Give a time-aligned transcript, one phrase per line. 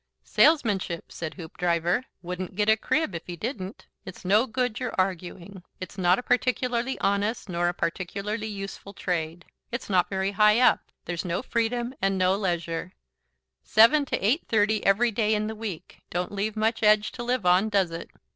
[0.23, 2.03] "Salesmanship," said Hoopdriver.
[2.23, 3.85] "Wouldn't get a crib if he didn't.
[4.03, 5.61] It's no good your arguing.
[5.79, 10.91] It's not a particularly honest nor a particularly useful trade; it's not very high up;
[11.05, 12.93] there's no freedom and no leisure
[13.63, 17.45] seven to eight thirty every day in the week; don't leave much edge to live
[17.45, 18.09] on, does it?